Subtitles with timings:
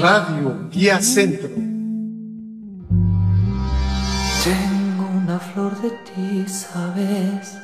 [0.00, 1.48] Radio Guía Centro.
[4.44, 7.56] Tengo una flor de ti, sabes.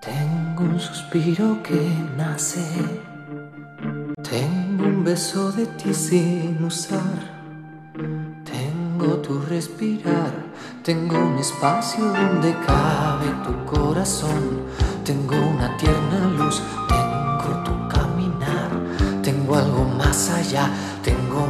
[0.00, 1.80] Tengo un suspiro que
[2.16, 2.64] nace.
[4.22, 7.40] Tengo un beso de ti sin usar.
[8.44, 10.32] Tengo tu respirar.
[10.84, 14.62] Tengo un espacio donde cabe tu corazón.
[15.04, 16.62] Tengo una tierna luz.
[20.10, 20.68] Más allá.
[21.04, 21.46] Tengo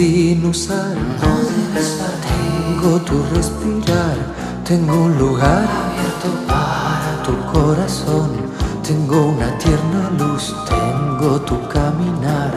[0.00, 0.96] sin usar.
[2.30, 4.16] Tengo tu respirar,
[4.64, 8.30] tengo un lugar abierto para tu corazón.
[8.82, 12.50] Tengo una tierna luz, tengo tu caminar,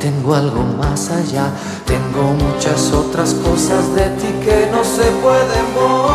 [0.00, 1.46] tengo algo más allá,
[1.86, 6.07] tengo muchas otras cosas de ti que no se pueden borrar.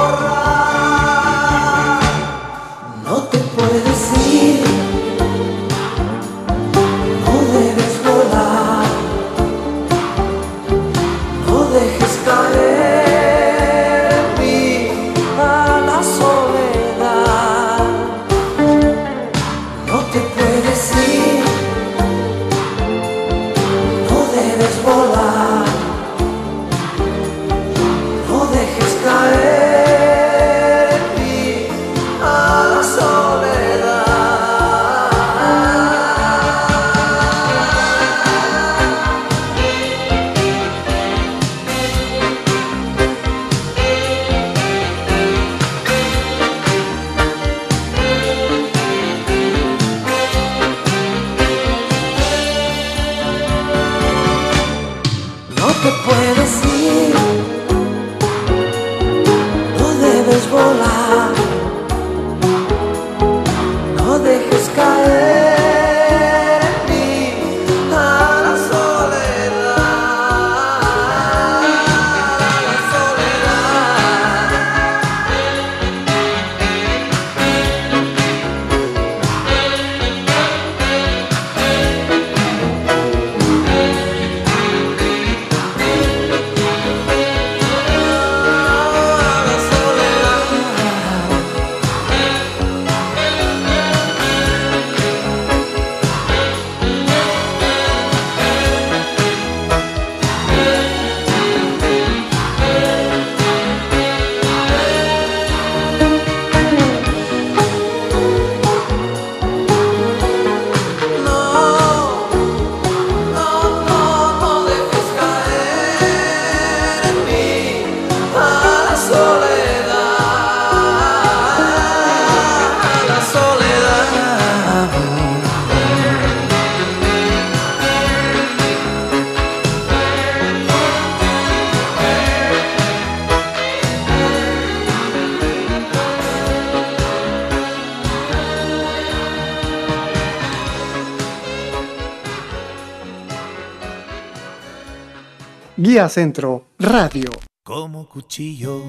[145.93, 147.29] Centro Radio.
[147.63, 148.81] como cuchillo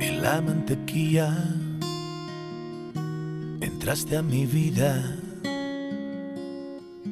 [0.00, 1.36] en la mantequilla.
[3.60, 5.18] Entraste a mi vida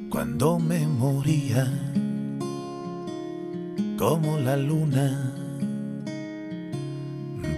[0.09, 1.71] cuando me moría,
[3.99, 5.35] como la luna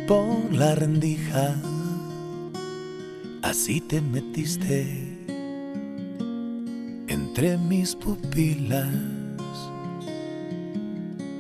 [0.09, 1.55] por la rendija.
[3.43, 5.19] Así te metiste
[7.07, 9.20] entre mis pupilas.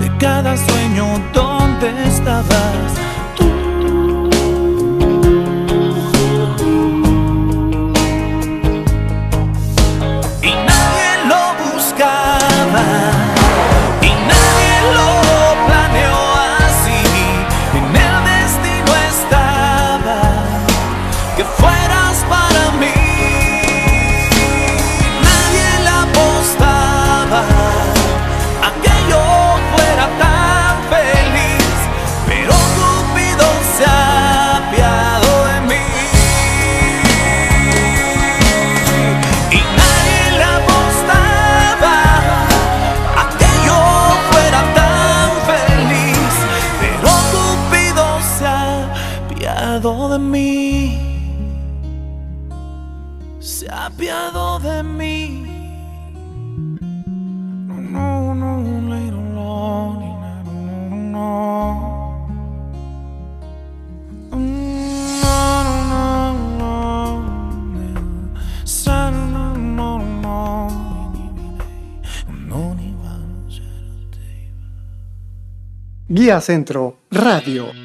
[0.00, 2.67] de cada sueño donde estaba.
[76.36, 77.77] Centro Radio.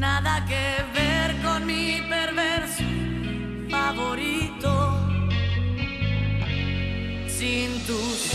[0.00, 2.84] nada que ver con mi perverso
[3.68, 4.72] favorito.
[7.28, 8.29] Sin tus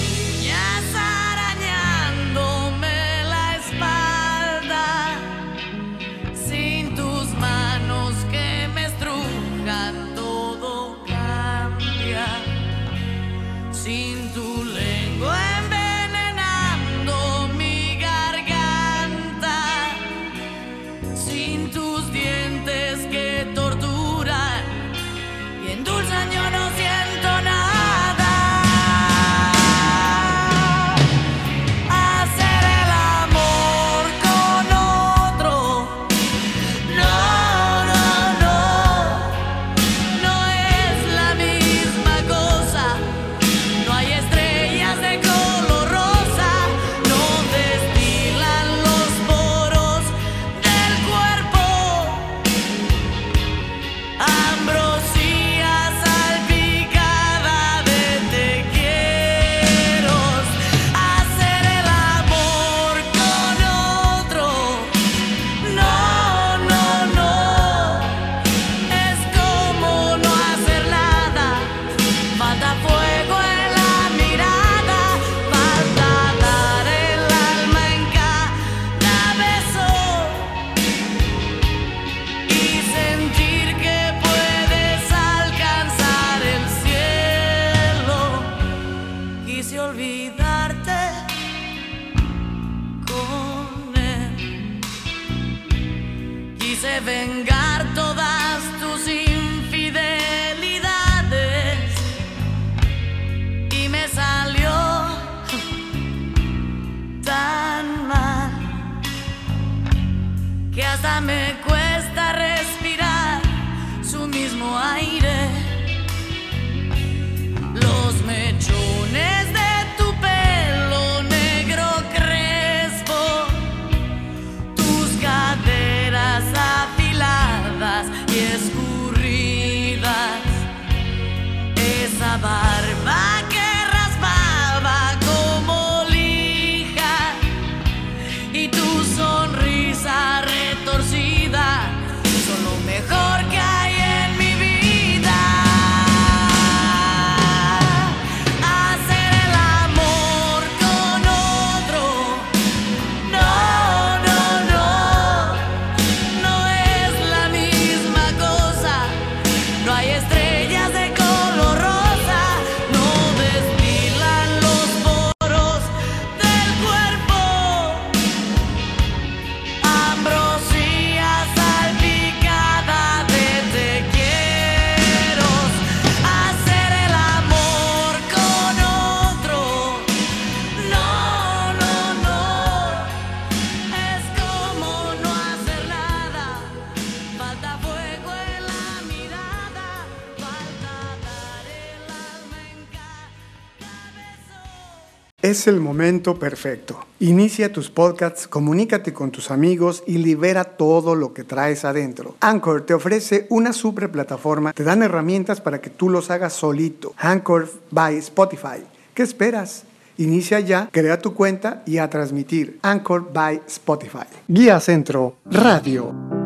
[195.65, 196.99] es el momento perfecto.
[197.19, 202.35] Inicia tus podcasts, comunícate con tus amigos y libera todo lo que traes adentro.
[202.39, 207.15] Anchor te ofrece una super plataforma, te dan herramientas para que tú los hagas solito.
[207.17, 208.83] Anchor by Spotify.
[209.15, 209.85] ¿Qué esperas?
[210.17, 212.77] Inicia ya, crea tu cuenta y a transmitir.
[212.83, 214.27] Anchor by Spotify.
[214.47, 216.44] Guía Centro Radio.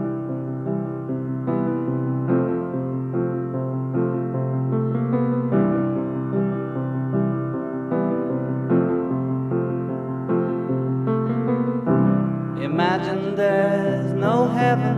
[14.69, 14.97] heaven.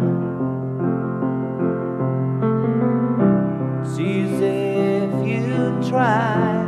[3.81, 4.57] It's easy
[5.05, 6.65] if you try.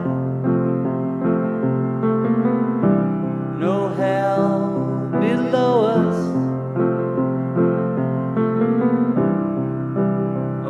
[3.60, 6.20] No hell below us.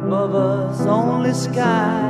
[0.01, 2.02] Above us, only sky.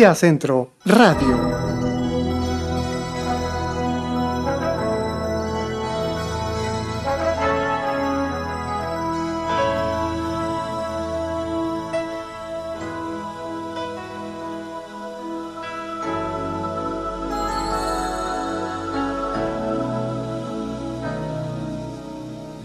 [0.00, 1.36] Vía Centro Radio.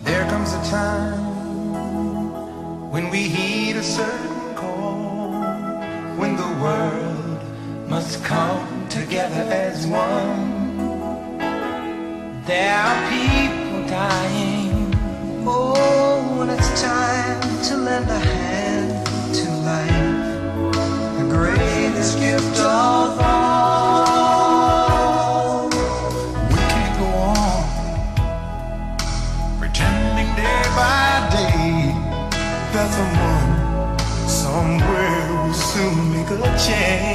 [0.06, 1.20] There comes a time
[2.92, 4.35] when we heed a certain
[8.05, 11.38] must come together as one.
[12.45, 14.93] There are people dying.
[15.47, 19.07] Oh, when it's time to lend a hand
[19.38, 20.21] to life,
[21.17, 24.45] the greatest gift of all.
[26.50, 27.09] We can't go
[27.41, 27.63] on
[29.57, 31.91] pretending day by day
[32.74, 33.50] that someone
[34.29, 37.14] somewhere will soon make a change.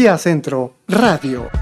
[0.00, 1.59] Guía Centro Radio.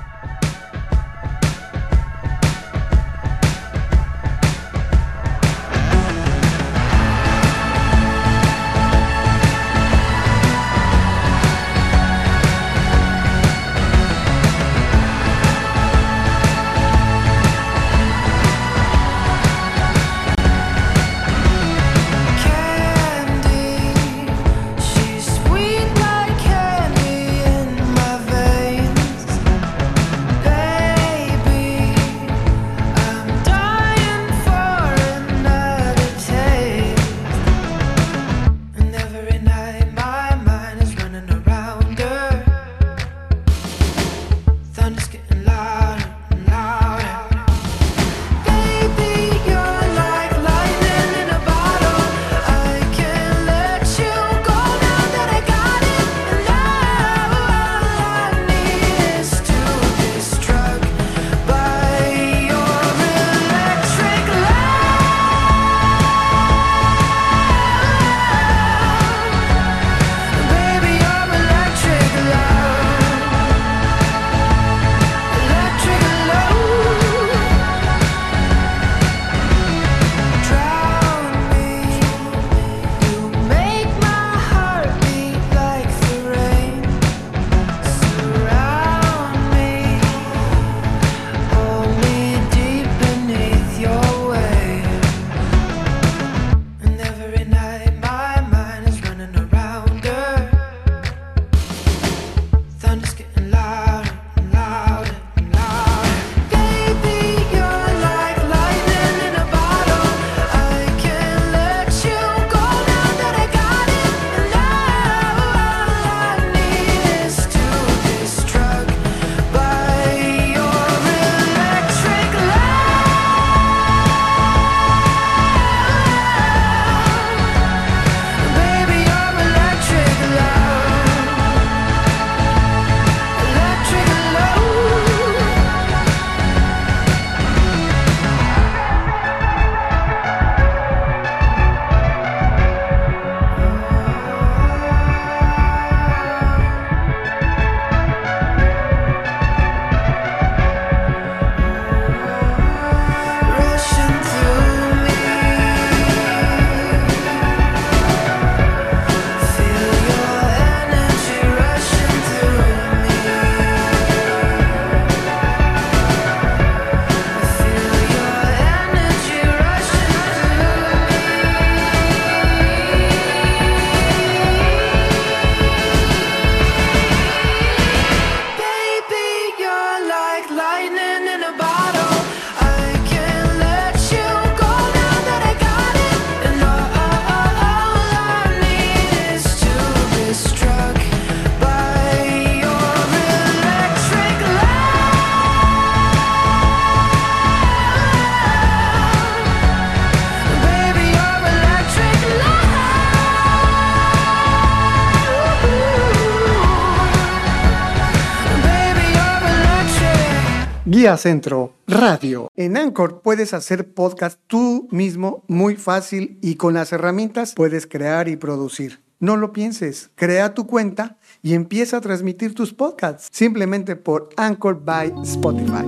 [211.16, 212.48] Centro Radio.
[212.54, 218.28] En Anchor puedes hacer podcast tú mismo muy fácil y con las herramientas puedes crear
[218.28, 219.00] y producir.
[219.20, 224.84] No lo pienses, crea tu cuenta y empieza a transmitir tus podcasts simplemente por Anchor
[224.84, 225.86] by Spotify.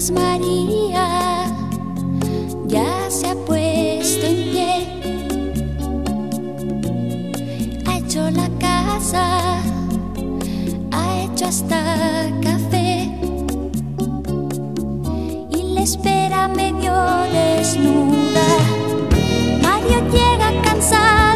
[0.00, 1.44] Estás María,
[2.68, 4.86] ya se ha puesto en pie,
[7.86, 9.60] ha hecho la casa,
[10.90, 13.10] ha hecho hasta café
[15.50, 16.94] y le espera medio
[17.30, 18.48] desnuda.
[19.60, 21.29] Mario llega cansado.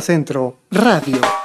[0.00, 1.37] Centro Radio.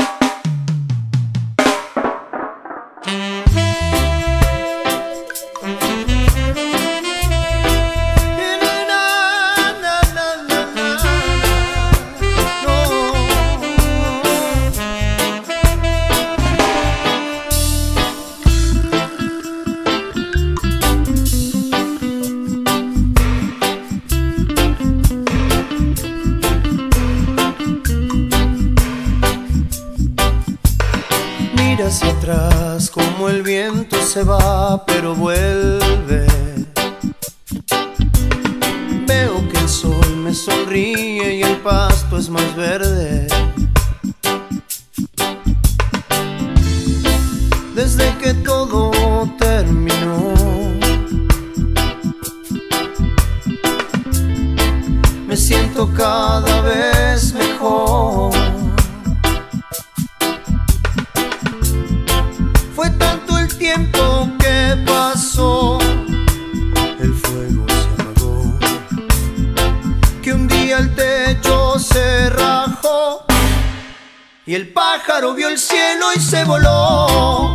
[76.33, 77.51] se voló.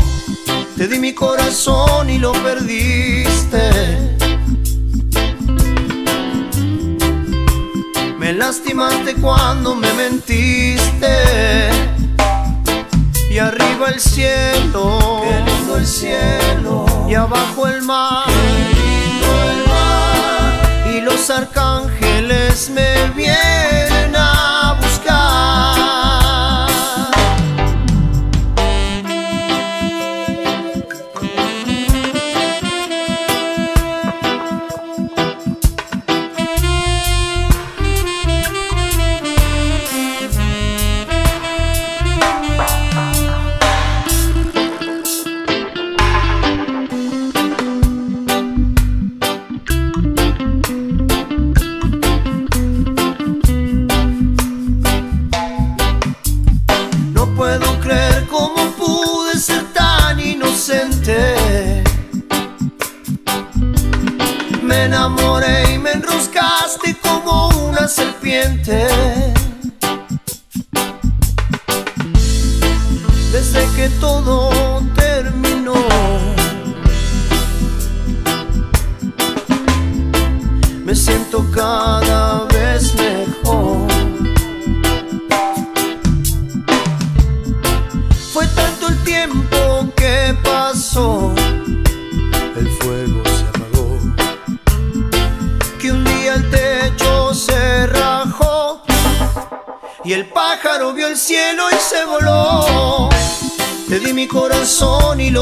[0.77, 3.08] Te di mi corazón y lo perdí.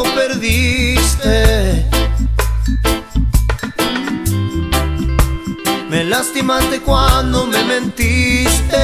[0.03, 1.87] perdiste.
[5.89, 8.77] Me lastimaste cuando me mentiste.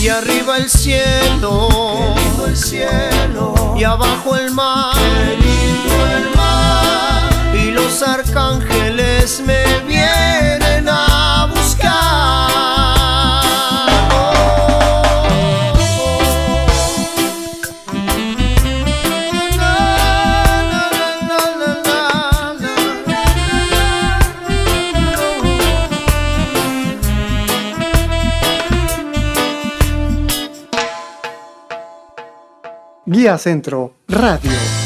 [0.00, 2.14] Y arriba el cielo,
[2.46, 3.74] el cielo.
[3.76, 7.28] Y abajo el mar, el mar.
[7.54, 12.85] Y los arcángeles me vienen a buscar.
[33.36, 34.85] Centro Radio.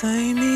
[0.00, 0.47] 在你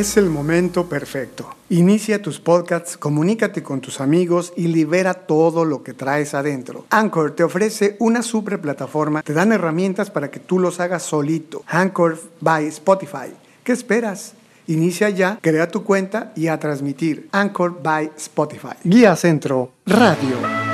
[0.00, 1.54] Es el momento perfecto.
[1.68, 6.86] Inicia tus podcasts, comunícate con tus amigos y libera todo lo que traes adentro.
[6.88, 11.64] Anchor te ofrece una super plataforma, te dan herramientas para que tú los hagas solito.
[11.66, 13.34] Anchor by Spotify.
[13.62, 14.32] ¿Qué esperas?
[14.68, 17.28] Inicia ya, crea tu cuenta y a transmitir.
[17.32, 18.76] Anchor by Spotify.
[18.82, 20.69] Guía Centro Radio.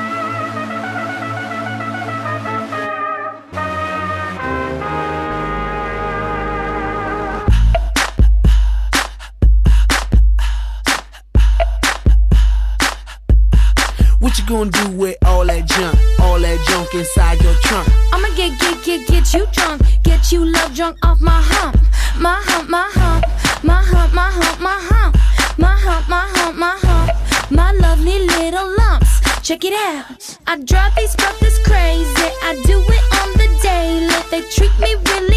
[14.46, 17.88] Gonna do with all that junk, all that junk inside your trunk?
[18.12, 19.82] I'ma get, get, get, get you drunk.
[20.04, 21.76] Get you love drunk off my hump.
[22.20, 23.24] My hump, my hump.
[23.64, 25.16] My hump, my hump, my hump.
[25.58, 27.50] My hump, my hump, my hump.
[27.50, 29.20] My lovely little lumps.
[29.42, 30.38] Check it out.
[30.46, 32.30] I drive these brothers crazy.
[32.46, 34.14] I do it on the daily.
[34.30, 35.35] They treat me really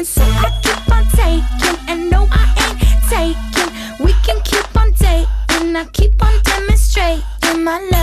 [0.00, 0.04] giving.
[0.04, 1.88] So I keep on taking.
[1.88, 4.04] And no, I ain't taking.
[4.04, 5.76] We can keep on dating.
[5.76, 7.99] I keep on demonstrating my love.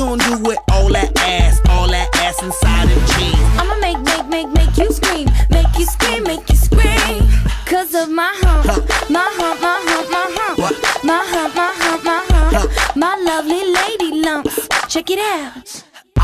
[0.00, 3.36] Gonna do with all that ass, all that ass inside them jeans?
[3.60, 5.28] I'ma make, make, make, make you scream.
[5.50, 7.20] Make you scream, make you scream.
[7.66, 8.66] Cause of my hump.
[9.10, 11.04] My hump, my hump, my hump.
[11.04, 12.96] My hump, my hump, my hump.
[12.96, 14.68] My lovely lady lumps.
[14.88, 15.69] Check it out.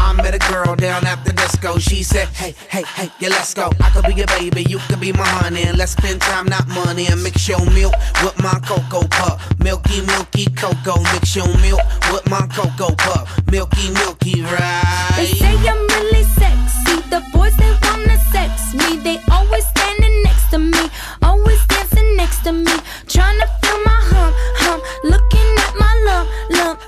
[0.07, 1.79] I met a girl down at the disco.
[1.79, 3.71] She said, Hey, hey, hey, yeah, let's go.
[3.83, 5.65] I could be your baby, you could be my honey.
[5.65, 7.07] And let's spend time, not money.
[7.09, 7.93] And mix your milk
[8.23, 9.41] with my cocoa pup.
[9.59, 11.03] Milky, milky cocoa.
[11.13, 11.81] Mix your milk
[12.13, 13.27] with my cocoa pup.
[13.51, 15.27] Milky, milky, They right?
[15.41, 17.03] say I'm really sexy.
[17.11, 18.99] The boys they wanna sex me.
[19.03, 20.89] They always standing next to me,
[21.23, 22.75] always dancing next to me,
[23.09, 24.83] trying to feel my hump, hump.
[25.03, 26.81] Looking at my lump, lump.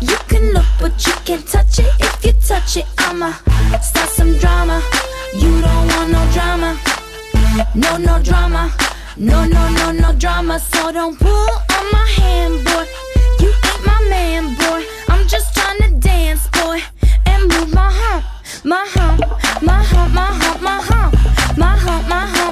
[0.00, 2.03] You can look, but you can't touch it
[2.64, 3.32] watch it, I'ma
[3.80, 4.82] start some drama.
[5.34, 6.78] You don't want no drama.
[7.74, 8.72] No, no drama.
[9.16, 10.58] No, no, no, no drama.
[10.58, 12.86] So don't pull on my hand, boy.
[13.40, 14.84] You ain't my man, boy.
[15.08, 16.80] I'm just trying to dance, boy
[17.26, 18.24] And move my hump,
[18.64, 19.20] my hump,
[19.62, 22.43] my hump, my hump, my hump My hump, my hump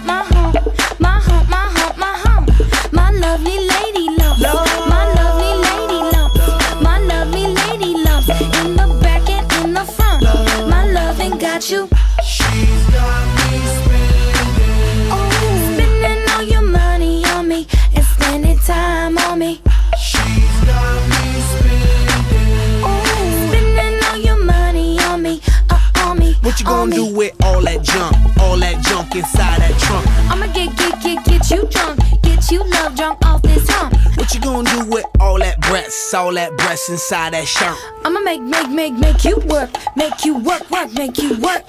[26.62, 30.06] you gonna do with all that junk, all that junk inside that trunk?
[30.30, 32.00] I'ma get, get, get, get you drunk.
[32.22, 33.94] Get you love drunk off this hump.
[34.16, 37.76] What you gonna do with all that breasts, all that breasts inside that shirt?
[38.04, 39.70] I'ma make, make, make, make you work.
[39.96, 41.66] Make you work, work, make you work.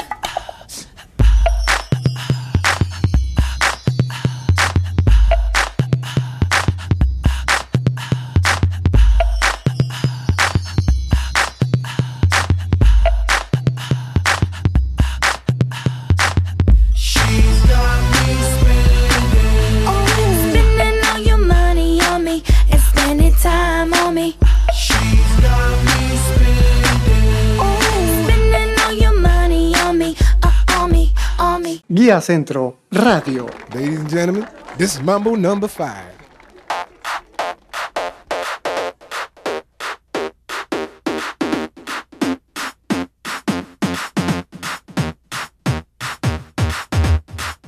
[31.90, 33.48] Guía Centro Radio.
[33.74, 34.48] Ladies and gentlemen,
[34.78, 36.12] this is Mumble number five.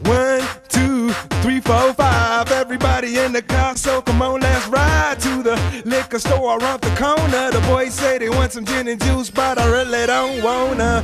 [0.04, 2.52] One, two, three, four, five.
[2.52, 6.90] Everybody in the car, so come on, let's ride to the liquor store around the
[6.96, 7.52] corner.
[7.52, 11.04] The boys say they want some gin and juice, but I really don't wanna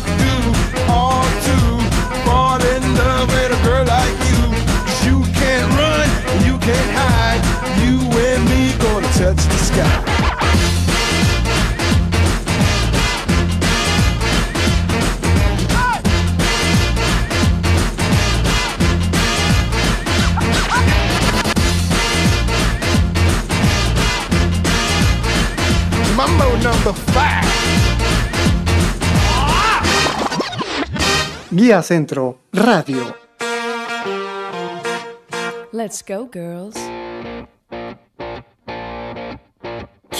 [9.21, 9.85] touch the sky.
[26.15, 27.45] Mambo number five.
[31.51, 33.15] Guía Centro Radio.
[35.71, 37.00] Let's go, girls.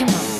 [0.01, 0.30] Come on.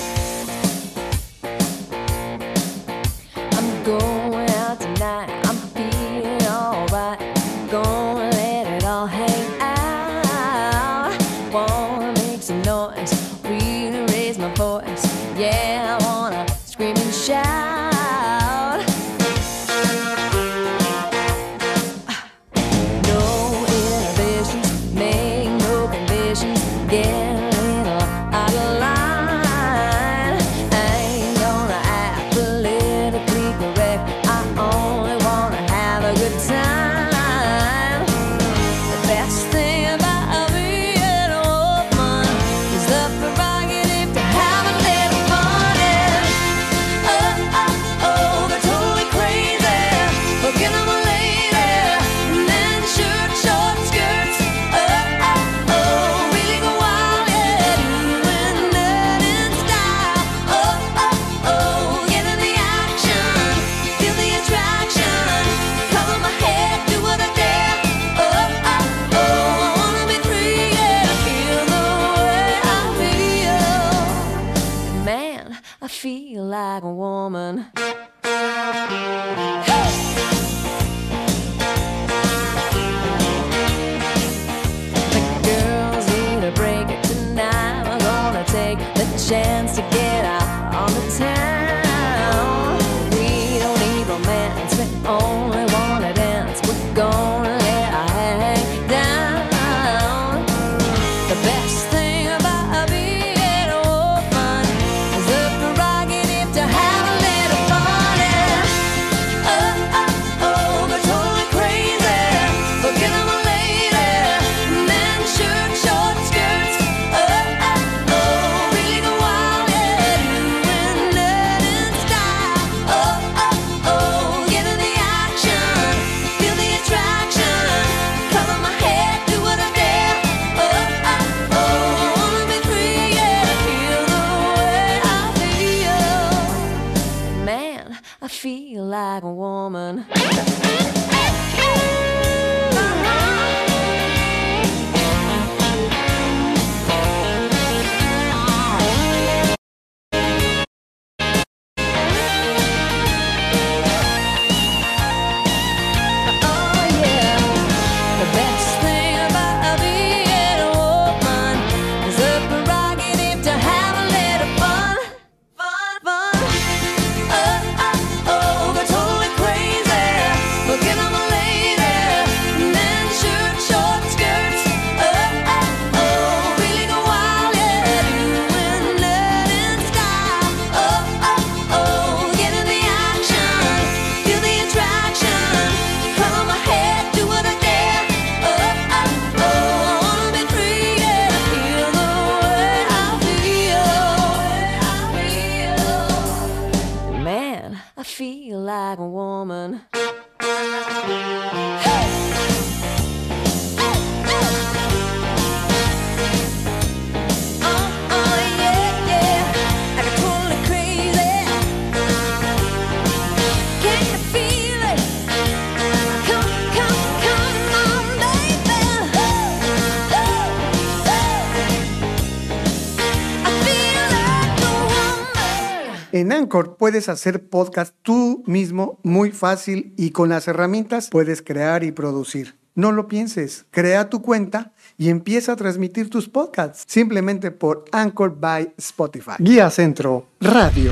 [226.92, 232.56] Puedes hacer podcast tú mismo muy fácil y con las herramientas puedes crear y producir.
[232.76, 238.38] No lo pienses, crea tu cuenta y empieza a transmitir tus podcasts simplemente por Anchor
[238.38, 239.36] by Spotify.
[239.40, 240.92] Guía Centro Radio.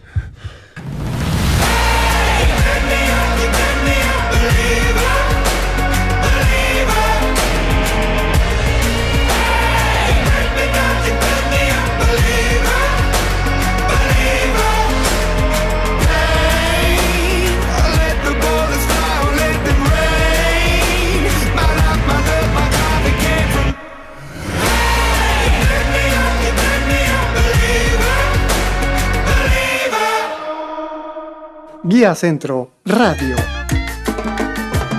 [32.01, 33.35] Guía Centro Radio.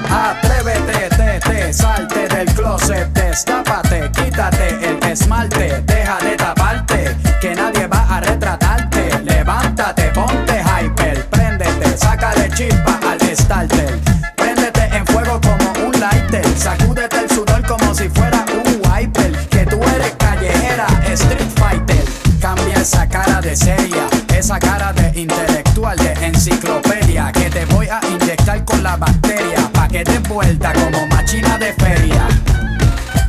[0.09, 7.89] Atrévete, te, te, salte del closet, destápate, quítate el esmalte, deja de taparte, que nadie
[7.89, 9.19] va a retratarte.
[9.25, 13.99] Levántate, ponte hyper, préndete, sácale chispa al starter.
[14.37, 18.32] Préndete en fuego como un lighter, sacúdete el sudor como si fuera
[27.93, 32.27] a inyectar con la bacteria, pa' que te vuelta como machina de feria.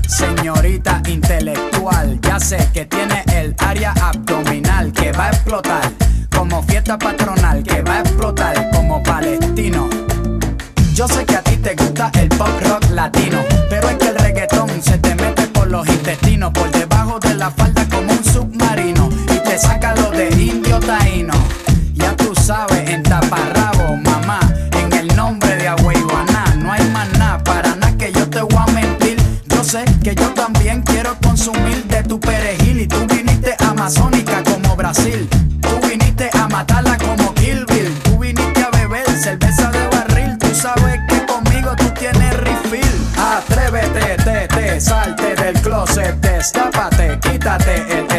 [0.08, 5.92] Señorita intelectual, ya sé que tiene el área abdominal que va a explotar
[6.34, 9.90] como fiesta patronal, que va a explotar como palestino.
[10.94, 13.40] Yo sé que a ti te gusta el pop rock latino,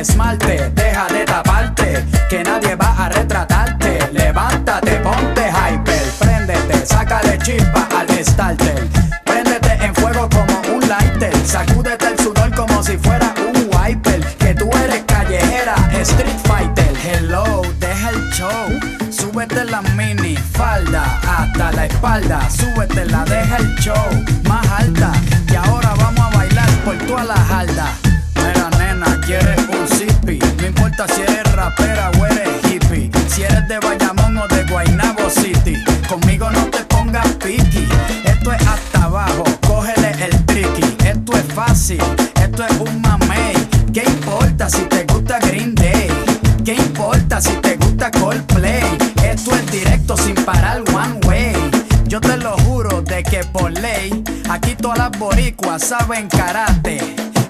[0.04, 3.98] esmalte, deja de taparte, que nadie va a retratarte.
[4.12, 8.86] Levántate, ponte hyper, préndete, sácale chispa al starter.
[9.24, 14.20] Préndete en fuego como un lighter, sacúdete el sudor como si fuera un wiper.
[14.36, 16.92] Que tú eres callejera, street fighter.
[17.02, 18.68] Hello, deja el show,
[19.10, 24.33] súbete la mini falda hasta la espalda, súbete la deja el show
[31.84, 37.86] eres hippie, si eres de Bayamón o de Guaynabo City, conmigo no te pongas piqui,
[38.24, 42.02] esto es hasta abajo, cógele el tricky, esto es fácil,
[42.42, 43.54] esto es un mamey,
[43.92, 46.08] ¿qué importa si te gusta Green Day?
[46.64, 48.82] ¿Qué importa si te gusta Coldplay?
[49.22, 51.52] Esto es directo sin parar one way.
[52.06, 56.98] Yo te lo juro de que por ley, aquí todas las boricuas saben karate.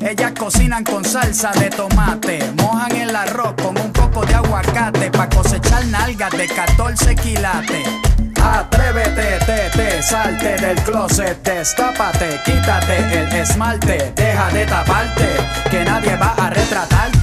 [0.01, 5.85] Ellas cocinan con salsa de tomate, mojan el arroz con un de aguacate pa' cosechar
[5.87, 7.89] nalgas de 14 quilates.
[8.41, 15.29] Atrévete, te, te, salte del closet, destápate, quítate el esmalte, deja de taparte,
[15.71, 17.14] que nadie va a retratarte.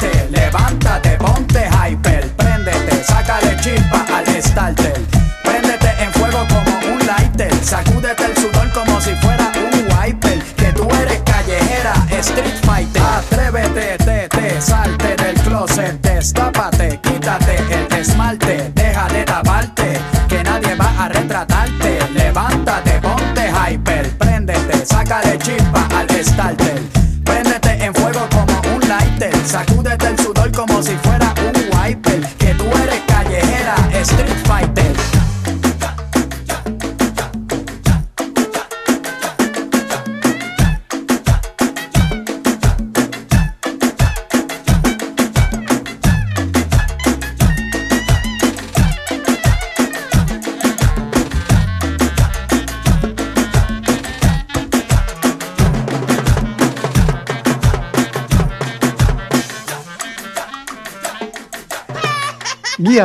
[16.21, 19.99] Destápate, quítate el esmalte, deja de taparte,
[20.29, 21.99] que nadie va a retratarte.
[22.13, 26.60] Levántate, ponte hyper, préndete, sácale chispa al starter.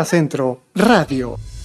[0.05, 1.56] Centro Radio.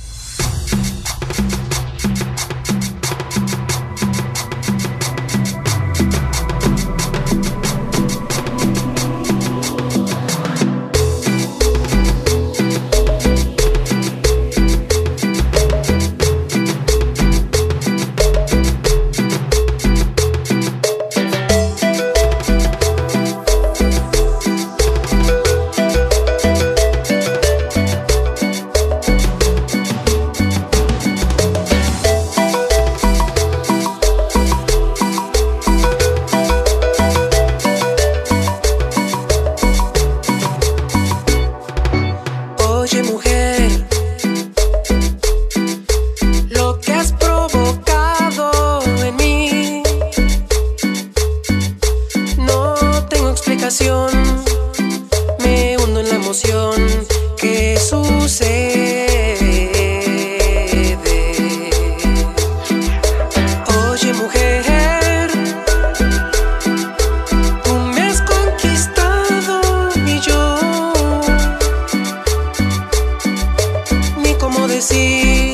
[74.82, 75.53] Decir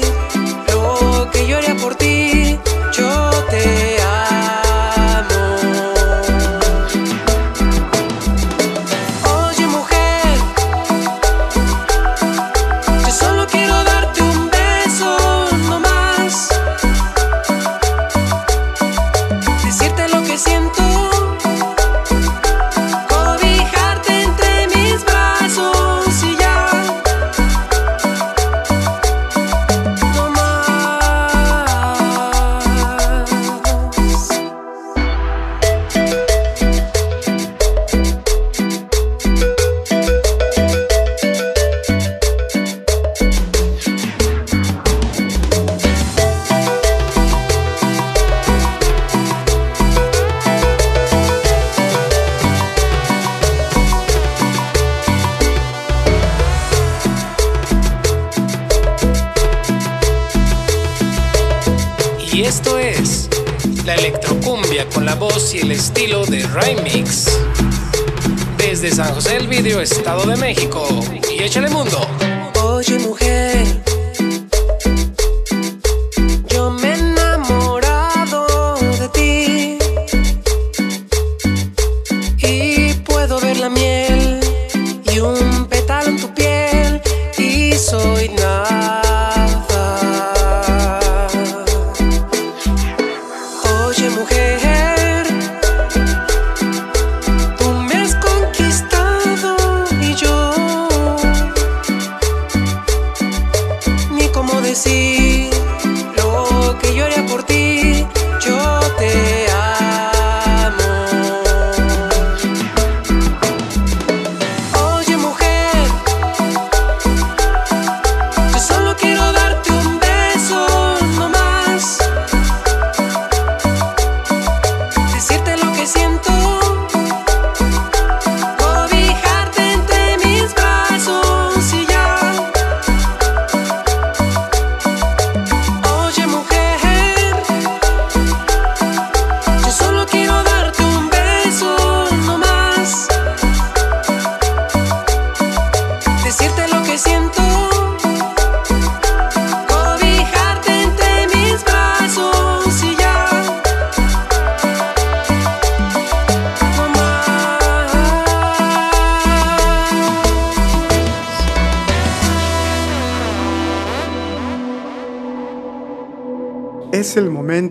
[0.70, 2.58] lo que yo por ti.
[2.94, 3.97] Yo te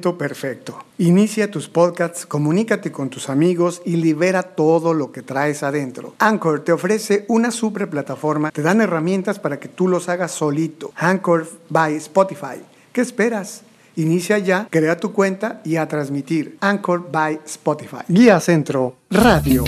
[0.01, 0.79] perfecto.
[0.99, 6.15] Inicia tus podcasts, comunícate con tus amigos y libera todo lo que traes adentro.
[6.19, 10.93] Anchor te ofrece una super plataforma, te dan herramientas para que tú los hagas solito.
[10.97, 12.63] Anchor by Spotify.
[12.93, 13.63] ¿Qué esperas?
[13.97, 16.59] Inicia ya, crea tu cuenta y a transmitir.
[16.61, 18.05] Anchor by Spotify.
[18.09, 19.65] Guía Centro Radio.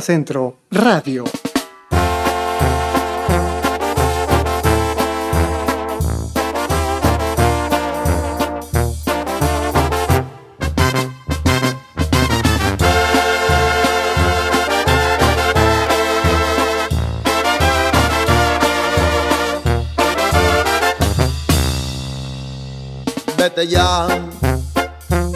[0.00, 1.24] Centro Radio.
[23.36, 24.08] Vete ya,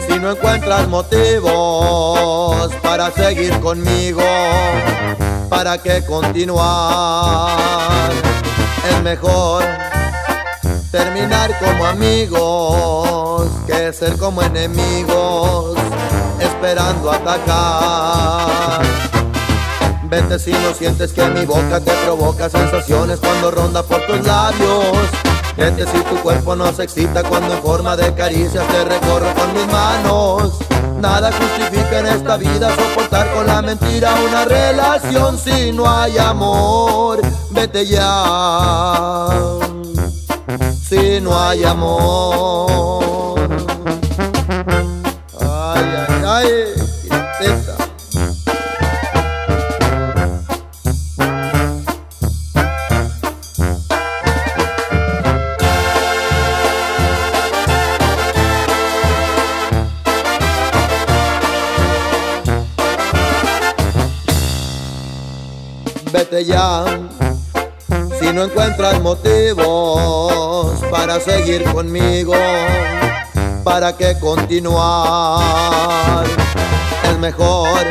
[0.07, 2.71] si no encuentras motivos
[3.03, 4.21] para seguir conmigo,
[5.49, 7.59] ¿para qué continuar?
[8.89, 9.65] Es mejor
[10.89, 15.75] terminar como amigos que ser como enemigos,
[16.39, 18.81] esperando atacar.
[20.03, 25.32] Vete si no sientes que mi boca te provoca sensaciones cuando ronda por tus labios.
[25.57, 29.53] Vete si tu cuerpo no se excita cuando en forma de caricias te recorro con
[29.53, 30.59] mis manos.
[30.99, 37.21] Nada justifica en esta vida soportar con la mentira una relación si no hay amor.
[37.51, 39.29] Vete ya.
[40.81, 43.32] Si no hay amor.
[66.41, 66.83] Ya.
[68.19, 72.33] Si no encuentras motivos para seguir conmigo,
[73.63, 76.25] ¿para qué continuar?
[77.03, 77.85] Es mejor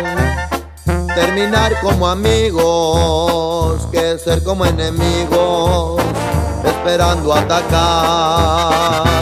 [1.14, 6.02] terminar como amigos que ser como enemigos,
[6.64, 9.14] esperando atacar.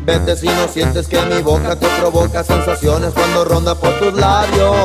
[0.00, 4.76] Vete si no sientes que mi boca te provoca sensaciones cuando ronda por tus labios.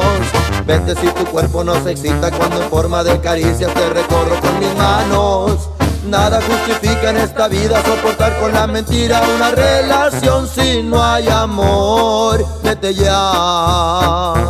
[0.68, 4.60] Vete si tu cuerpo no se excita cuando en forma de caricias te recorro con
[4.60, 5.70] mis manos.
[6.06, 12.46] Nada justifica en esta vida soportar con la mentira una relación si no hay amor.
[12.64, 14.44] Vete ya.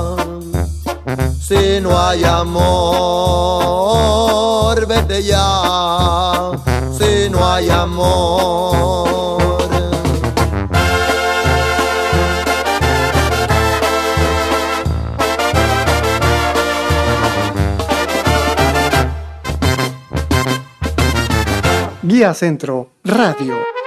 [1.40, 2.58] Si no hay amor,
[4.88, 6.52] vete ya.
[6.98, 9.47] Si no hay amor.
[22.18, 23.87] Guía Centro Radio.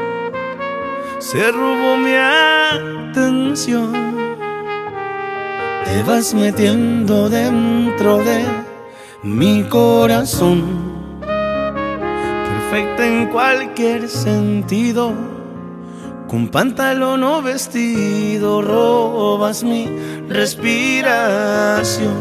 [1.31, 3.93] se robó mi atención.
[5.85, 8.43] Te vas metiendo dentro de
[9.23, 10.63] mi corazón,
[11.21, 15.13] perfecta en cualquier sentido.
[16.27, 19.87] Con pantalón o vestido robas mi
[20.27, 22.13] respiración.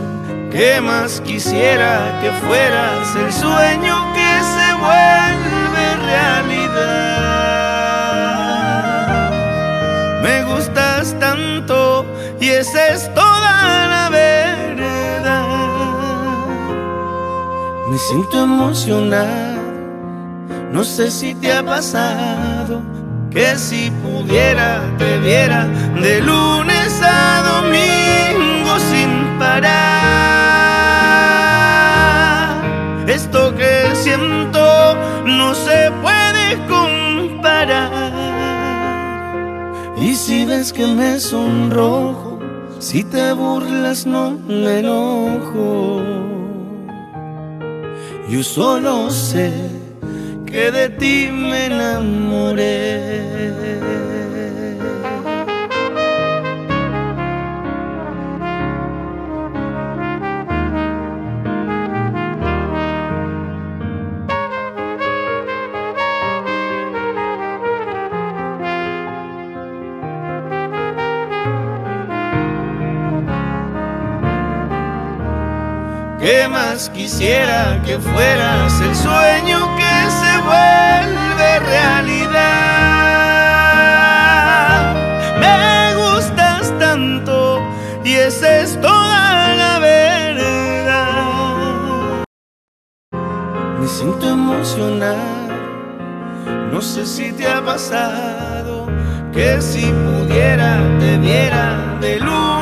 [0.53, 7.30] ¿Qué más quisiera que fueras el sueño que se vuelve realidad?
[11.19, 12.05] Tanto
[12.41, 15.47] y esa es toda la verdad.
[17.91, 19.63] Me siento emocionado,
[20.73, 22.83] no sé si te ha pasado
[23.31, 25.67] que si pudiera te viera
[26.03, 29.81] de lunes a domingo sin parar.
[33.09, 34.60] Esto que siento
[40.11, 42.41] Y si ves que me sonrojo,
[42.81, 46.03] si te burlas no me enojo.
[48.29, 49.53] Yo solo sé
[50.47, 53.21] que de ti me enamoré.
[76.21, 82.37] ¿Qué más quisiera que fueras el sueño que se vuelve realidad?
[85.39, 87.63] Me gustas tanto
[88.05, 90.35] y esa es toda la verdad.
[93.81, 95.49] Me siento emocional,
[96.71, 98.89] no sé si te ha pasado
[99.33, 102.60] que si pudiera te viera de luz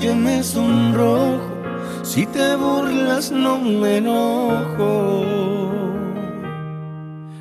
[0.00, 1.40] que me sonrojo,
[2.02, 5.24] si te burlas no me enojo.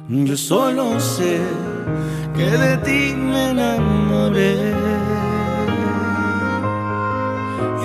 [0.07, 1.39] Yo solo sé
[2.35, 4.73] que de ti me enamoré.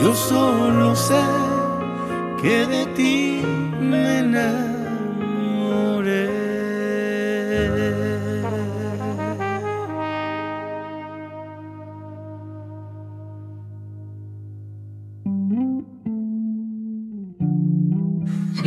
[0.03, 1.23] Yo solo sé
[2.41, 3.43] que de ti
[3.81, 4.70] me enamoré.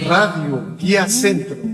[0.08, 1.73] Radio Guía Centro.